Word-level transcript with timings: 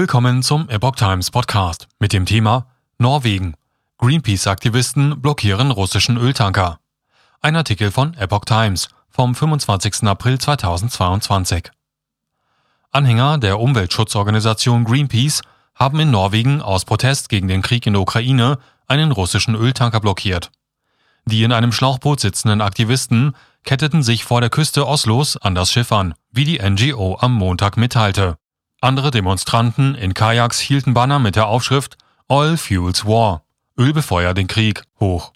Willkommen 0.00 0.42
zum 0.42 0.66
Epoch 0.70 0.96
Times 0.96 1.30
Podcast 1.30 1.86
mit 1.98 2.14
dem 2.14 2.24
Thema 2.24 2.64
Norwegen. 2.96 3.52
Greenpeace-Aktivisten 3.98 5.20
blockieren 5.20 5.70
russischen 5.70 6.16
Öltanker. 6.16 6.78
Ein 7.42 7.54
Artikel 7.54 7.90
von 7.90 8.14
Epoch 8.14 8.46
Times 8.46 8.88
vom 9.10 9.34
25. 9.34 10.04
April 10.04 10.38
2022. 10.38 11.70
Anhänger 12.90 13.36
der 13.36 13.60
Umweltschutzorganisation 13.60 14.84
Greenpeace 14.84 15.42
haben 15.74 16.00
in 16.00 16.10
Norwegen 16.10 16.62
aus 16.62 16.86
Protest 16.86 17.28
gegen 17.28 17.48
den 17.48 17.60
Krieg 17.60 17.84
in 17.84 17.92
der 17.92 18.00
Ukraine 18.00 18.58
einen 18.86 19.12
russischen 19.12 19.54
Öltanker 19.54 20.00
blockiert. 20.00 20.50
Die 21.26 21.42
in 21.42 21.52
einem 21.52 21.72
Schlauchboot 21.72 22.20
sitzenden 22.20 22.62
Aktivisten 22.62 23.36
ketteten 23.64 24.02
sich 24.02 24.24
vor 24.24 24.40
der 24.40 24.48
Küste 24.48 24.86
Oslos 24.86 25.36
an 25.36 25.54
das 25.54 25.70
Schiff 25.70 25.92
an, 25.92 26.14
wie 26.32 26.46
die 26.46 26.58
NGO 26.58 27.18
am 27.20 27.34
Montag 27.34 27.76
mitteilte. 27.76 28.39
Andere 28.82 29.10
Demonstranten 29.10 29.94
in 29.94 30.14
Kajaks 30.14 30.58
hielten 30.58 30.94
Banner 30.94 31.18
mit 31.18 31.36
der 31.36 31.48
Aufschrift 31.48 31.98
Oil 32.28 32.56
Fuels 32.56 33.04
War, 33.04 33.44
Öl 33.76 33.92
befeuert 33.92 34.38
den 34.38 34.46
Krieg, 34.46 34.84
hoch. 34.98 35.32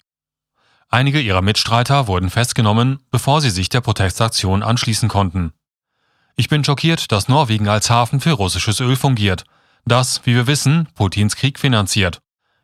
Einige 0.89 1.19
ihrer 1.19 1.43
Mitstreiter 1.43 2.07
wurden 2.07 2.31
festgenommen, 2.31 2.99
bevor 3.11 3.41
sie 3.41 3.51
sich 3.51 3.69
der 3.69 3.81
Protestaktion 3.81 4.63
anschließen 4.63 5.09
konnten. 5.09 5.53
Ich 6.35 6.49
bin 6.49 6.63
schockiert, 6.63 7.11
dass 7.11 7.27
Norwegen 7.27 7.67
als 7.67 7.91
Hafen 7.91 8.19
für 8.19 8.31
russisches 8.31 8.79
Öl 8.79 8.95
fungiert, 8.95 9.43
das, 9.85 10.25
wie 10.25 10.33
wir 10.33 10.47
wissen, 10.47 10.87
Putins 10.95 11.35
Krieg 11.35 11.59
finanziert, 11.59 12.21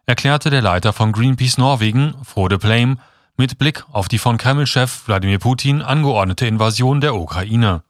erklärte 0.07 0.49
der 0.49 0.63
Leiter 0.63 0.93
von 0.93 1.11
Greenpeace 1.11 1.59
Norwegen, 1.59 2.15
Frode 2.23 2.57
Plame, 2.57 2.97
mit 3.37 3.59
Blick 3.59 3.85
auf 3.91 4.07
die 4.07 4.17
von 4.17 4.39
Kreml-Chef 4.39 5.07
Wladimir 5.07 5.37
Putin 5.37 5.83
angeordnete 5.83 6.47
Invasion 6.47 7.01
der 7.01 7.13
Ukraine. 7.13 7.83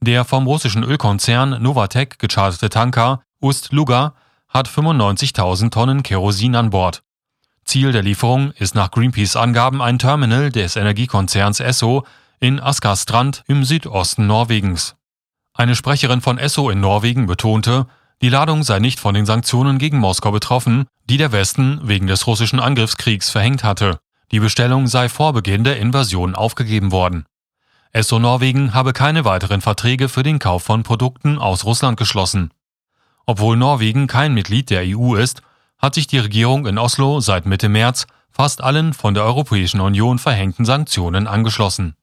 Der 0.00 0.24
vom 0.24 0.46
russischen 0.46 0.84
Ölkonzern 0.84 1.62
Novatek 1.62 2.18
gecharterte 2.18 2.68
Tanker 2.68 3.22
Ust-Luga 3.40 4.14
hat 4.48 4.68
95.000 4.68 5.70
Tonnen 5.70 6.02
Kerosin 6.02 6.54
an 6.54 6.70
Bord. 6.70 7.02
Ziel 7.64 7.92
der 7.92 8.02
Lieferung 8.02 8.52
ist 8.52 8.74
nach 8.74 8.90
Greenpeace 8.90 9.36
Angaben 9.36 9.82
ein 9.82 9.98
Terminal 9.98 10.52
des 10.52 10.76
Energiekonzerns 10.76 11.60
Esso 11.60 12.04
in 12.38 12.60
Askastrand 12.60 13.42
im 13.48 13.64
Südosten 13.64 14.26
Norwegens. 14.26 14.96
Eine 15.52 15.74
Sprecherin 15.74 16.20
von 16.20 16.38
Esso 16.38 16.70
in 16.70 16.80
Norwegen 16.80 17.26
betonte, 17.26 17.86
die 18.22 18.28
Ladung 18.28 18.62
sei 18.62 18.78
nicht 18.78 19.00
von 19.00 19.14
den 19.14 19.26
Sanktionen 19.26 19.78
gegen 19.78 19.98
Moskau 19.98 20.30
betroffen, 20.30 20.86
die 21.08 21.16
der 21.16 21.32
Westen 21.32 21.80
wegen 21.82 22.06
des 22.06 22.26
russischen 22.26 22.60
Angriffskriegs 22.60 23.30
verhängt 23.30 23.64
hatte. 23.64 23.98
Die 24.30 24.40
Bestellung 24.40 24.86
sei 24.86 25.08
vor 25.08 25.32
Beginn 25.32 25.64
der 25.64 25.78
Invasion 25.78 26.34
aufgegeben 26.34 26.92
worden. 26.92 27.24
Esso 27.96 28.18
Norwegen 28.18 28.74
habe 28.74 28.92
keine 28.92 29.24
weiteren 29.24 29.62
Verträge 29.62 30.10
für 30.10 30.22
den 30.22 30.38
Kauf 30.38 30.62
von 30.62 30.82
Produkten 30.82 31.38
aus 31.38 31.64
Russland 31.64 31.96
geschlossen. 31.96 32.50
Obwohl 33.24 33.56
Norwegen 33.56 34.06
kein 34.06 34.34
Mitglied 34.34 34.68
der 34.68 34.82
EU 34.84 35.14
ist, 35.14 35.40
hat 35.78 35.94
sich 35.94 36.06
die 36.06 36.18
Regierung 36.18 36.66
in 36.66 36.76
Oslo 36.76 37.20
seit 37.20 37.46
Mitte 37.46 37.70
März 37.70 38.06
fast 38.30 38.62
allen 38.62 38.92
von 38.92 39.14
der 39.14 39.24
Europäischen 39.24 39.80
Union 39.80 40.18
verhängten 40.18 40.66
Sanktionen 40.66 41.26
angeschlossen. 41.26 41.96